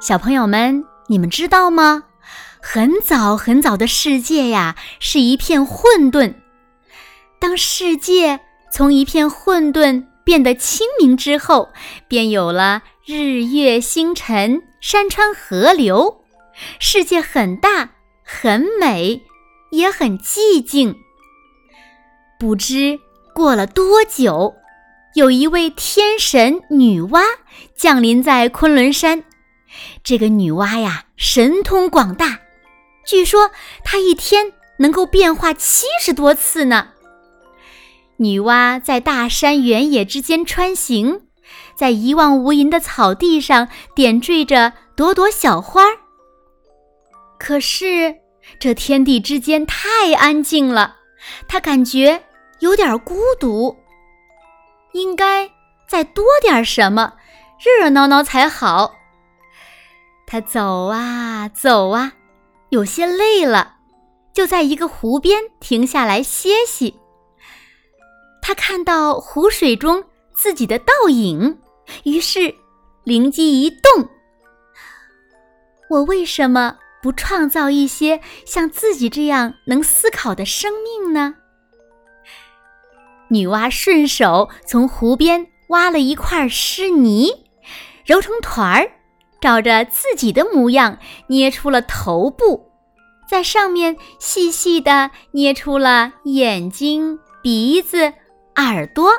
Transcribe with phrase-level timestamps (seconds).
[0.00, 2.04] 小朋友们，你们知道吗？
[2.58, 6.36] 很早很早的世界呀，是一片混沌。
[7.38, 8.40] 当世界
[8.72, 11.68] 从一片混沌变得清明之后，
[12.08, 16.24] 便有了日月星辰、山川河流。
[16.78, 17.90] 世界很大，
[18.24, 19.20] 很美，
[19.70, 20.96] 也很寂静。
[22.38, 22.98] 不知
[23.34, 24.54] 过了多久，
[25.14, 27.22] 有一位天神女娲
[27.76, 29.24] 降临在昆仑山。
[30.02, 32.40] 这个女娲呀，神通广大，
[33.06, 33.50] 据说
[33.84, 36.88] 她一天能够变化七十多次呢。
[38.16, 41.22] 女娲在大山原野之间穿行，
[41.74, 45.98] 在一望无垠的草地上点缀着朵朵小花儿。
[47.38, 48.16] 可是
[48.58, 50.96] 这天地之间太安静了，
[51.48, 52.22] 她感觉
[52.58, 53.74] 有点孤独，
[54.92, 55.50] 应该
[55.88, 57.14] 再多点什么，
[57.58, 58.99] 热热闹闹才好。
[60.32, 62.12] 他走啊走啊，
[62.68, 63.78] 有些累了，
[64.32, 66.94] 就在一个湖边停下来歇息。
[68.40, 71.58] 他看到湖水中自己的倒影，
[72.04, 72.54] 于是
[73.02, 74.08] 灵机一动：
[75.88, 81.34] 我为什么不创造一些像自己这样能思考的生命呢？
[83.30, 87.48] 女娲顺手从湖边挖了一块湿泥，
[88.06, 88.92] 揉成团儿。
[89.40, 90.98] 照着自己的模样
[91.28, 92.70] 捏出了头部，
[93.28, 98.12] 在上面细细的捏出了眼睛、鼻子、
[98.56, 99.10] 耳朵，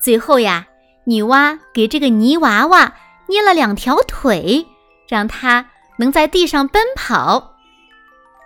[0.00, 0.66] 最后呀，
[1.04, 2.94] 女娲给这个泥娃娃
[3.26, 4.66] 捏了两条腿，
[5.08, 7.56] 让它能在地上奔跑。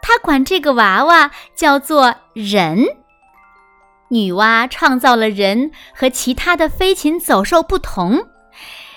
[0.01, 2.85] 她管这个娃娃叫做人。
[4.09, 8.29] 女娲创造了人和其他的飞禽走兽不同，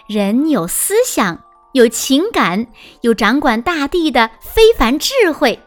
[0.08, 1.42] 人有思想。
[1.74, 2.68] 有情感，
[3.02, 5.60] 有掌管大地的非凡智慧。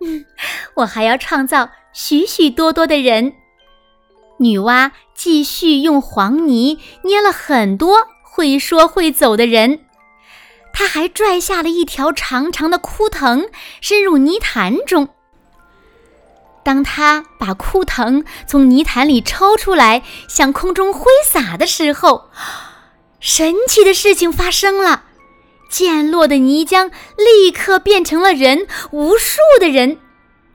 [0.00, 0.24] 嗯，
[0.76, 3.34] 我还要创造许许多多的人。
[4.38, 9.80] 女娲继续用黄泥捏了很多会说会走的人，
[10.72, 13.50] 她还拽下了一条长长的枯藤，
[13.82, 15.10] 伸入泥潭中。
[16.64, 22.30] 当她把枯藤从泥潭里抽出来，向空中挥洒的时候，
[23.20, 25.04] 神奇的事情发生了，
[25.68, 29.98] 溅落的泥浆立刻变成了人，无数的人，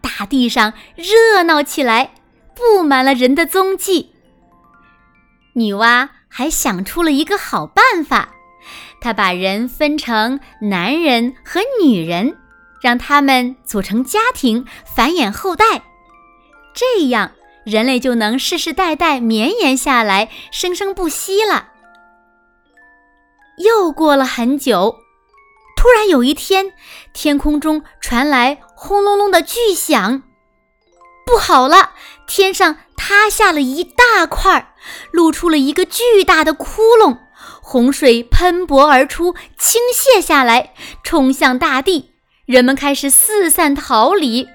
[0.01, 2.15] 大地上热闹起来，
[2.55, 4.11] 布满了人的踪迹。
[5.53, 8.33] 女娲还想出了一个好办法，
[8.99, 12.35] 她把人分成男人和女人，
[12.81, 15.83] 让他们组成家庭，繁衍后代，
[16.73, 17.31] 这样
[17.63, 21.73] 人类就能世世代代绵延下来，生生不息了。
[23.57, 24.97] 又过了很久，
[25.75, 26.73] 突然有一天，
[27.13, 30.23] 天空中传来轰隆隆的巨响。
[31.25, 31.91] 不好了，
[32.27, 34.75] 天上塌下了一大块，
[35.11, 37.17] 露出了一个巨大的窟窿，
[37.61, 40.73] 洪水喷薄而出，倾泻下来，
[41.03, 42.11] 冲向大地。
[42.45, 44.47] 人们开始四散逃离。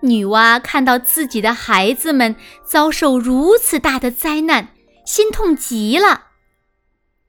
[0.00, 4.68] 女娲看到自己的孩子们遭受如此大的灾难，
[5.04, 6.33] 心痛极了。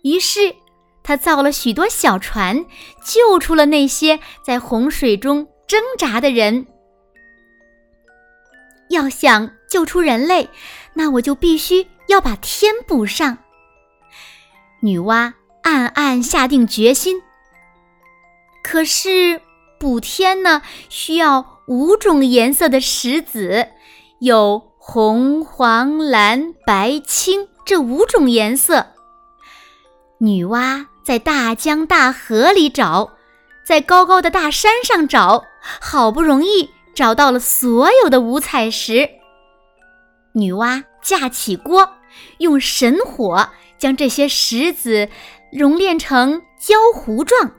[0.06, 0.56] 于是，
[1.02, 2.64] 他造了许多小船，
[3.04, 6.68] 救出了那些在洪水中挣扎的人。
[8.92, 10.48] 要想救出人类，
[10.94, 13.40] 那我就必须要把天补上。
[14.82, 17.24] 女娲暗暗下定决心。
[18.64, 19.42] 可是，
[19.80, 23.70] 补天呢，需要五种颜色的石子，
[24.20, 28.92] 有红、黄、蓝、白、青这五种颜色。
[30.18, 33.12] 女娲在大江大河里找，
[33.66, 35.44] 在高高的大山上找，
[35.82, 39.10] 好不容易找到了所有的五彩石。
[40.32, 41.90] 女娲架起锅，
[42.38, 45.10] 用神火将这些石子
[45.52, 47.52] 熔炼成焦糊状。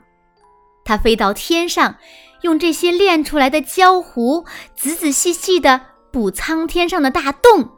[0.83, 1.97] 她飞到天上，
[2.41, 4.45] 用这些炼出来的焦糊
[4.75, 5.79] 仔仔细细地
[6.11, 7.69] 补苍天上的大洞。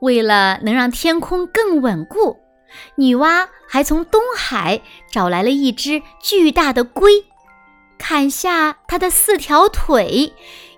[0.00, 2.39] 为了能让天空更稳固。
[2.96, 4.80] 女娲还从东海
[5.10, 7.24] 找来了一只巨大的龟，
[7.98, 10.32] 砍下它的四条腿，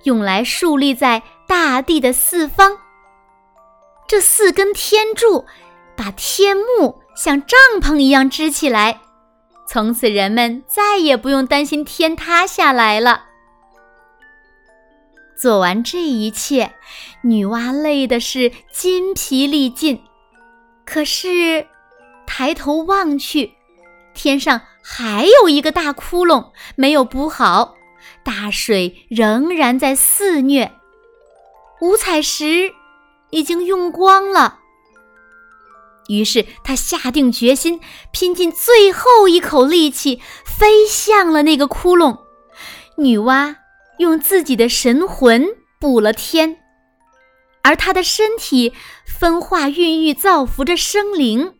[0.05, 2.79] 用来竖立在大地的四方。
[4.07, 5.47] 这四根天柱
[5.97, 9.01] 把天幕像帐篷一样支起来，
[9.67, 13.27] 从此人们再也不用担心天塌下来了。
[15.35, 16.75] 做完这一切，
[17.23, 20.03] 女娲累的是筋疲力尽，
[20.85, 21.67] 可是。
[22.35, 23.53] 抬头望去，
[24.15, 27.75] 天上还有一个大窟窿没有补好，
[28.25, 30.73] 大水仍然在肆虐，
[31.83, 32.73] 五彩石
[33.29, 34.61] 已经用光了。
[36.09, 37.79] 于是他下定决心，
[38.13, 42.17] 拼尽最后一口力气，飞向了那个窟窿。
[42.97, 43.57] 女娲
[43.99, 45.47] 用自己的神魂
[45.79, 46.57] 补了天，
[47.63, 48.73] 而她的身体
[49.07, 51.53] 分化孕育造福着生灵。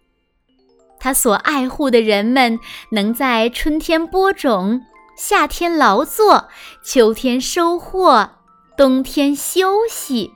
[1.03, 2.61] 他所爱护的人们
[2.91, 6.49] 能在春天播种，夏天劳作，
[6.85, 8.31] 秋天收获，
[8.77, 10.33] 冬天休息。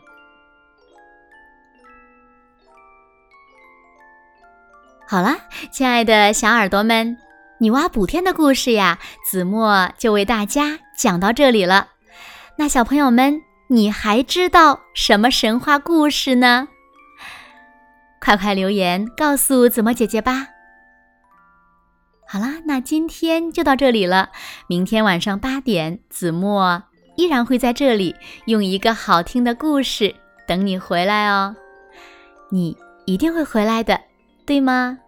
[5.07, 5.37] 好了，
[5.71, 7.17] 亲爱的小耳朵们，
[7.61, 8.99] 女娲补天的故事呀，
[9.31, 11.91] 子墨就为大家讲到这里了。
[12.59, 16.67] 那小朋友们，你还知道什么神话故事呢？
[18.21, 20.49] 快快留言告诉子墨姐姐吧。
[22.29, 24.31] 好啦，那今天就到这里了。
[24.67, 26.83] 明天晚上八点，子墨
[27.17, 30.13] 依然会在这里用一个好听的故事
[30.47, 31.55] 等你回来哦。
[32.51, 34.01] 你一定会回来的，
[34.45, 34.99] 对吗？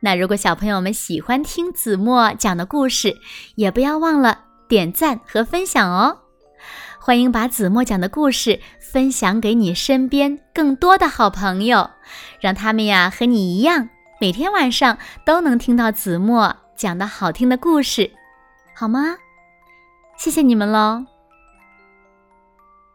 [0.00, 3.16] 那如果小朋友们喜欢听子墨讲的故事，
[3.54, 6.18] 也不要忘了点赞和分享哦。
[7.00, 11.88] 欢迎把子墨讲的故事分享给你身边更多的好朋友，
[12.40, 13.88] 让他们呀和你一样。
[14.18, 14.96] 每天晚上
[15.26, 18.10] 都能听到子墨讲的好听的故事，
[18.74, 19.16] 好吗？
[20.16, 21.04] 谢谢你们喽。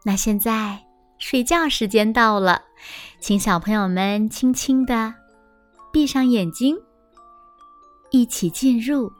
[0.04, 0.80] 那现在
[1.18, 2.62] 睡觉时间到了，
[3.20, 5.14] 请小朋友们轻轻的
[5.92, 6.76] 闭上眼睛，
[8.10, 9.12] 一起进入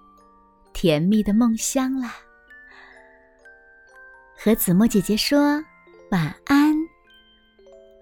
[0.73, 2.17] 甜蜜的梦乡啦。
[4.37, 5.63] 和子墨姐姐说
[6.11, 6.75] 晚安，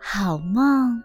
[0.00, 1.02] 好梦。